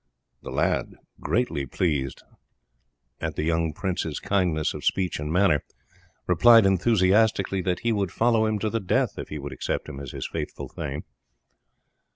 The 0.41 0.49
lad, 0.49 0.95
greatly 1.19 1.67
pleased 1.67 2.23
at 3.19 3.35
the 3.35 3.43
young 3.43 3.71
prince's 3.71 4.19
kindness 4.19 4.73
of 4.73 4.83
speech 4.83 5.19
and 5.19 5.31
manner, 5.31 5.63
replied 6.25 6.65
enthusiastically 6.65 7.61
that 7.61 7.81
he 7.81 7.91
would 7.91 8.11
follow 8.11 8.47
him 8.47 8.57
to 8.57 8.71
the 8.71 8.79
death 8.79 9.19
if 9.19 9.29
he 9.29 9.37
would 9.37 9.53
accept 9.53 9.87
him 9.87 9.99
as 9.99 10.09
his 10.09 10.25
faithful 10.25 10.69
thane. 10.69 11.03